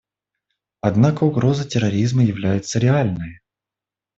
[0.81, 3.39] Однако угроза терроризма является реальной.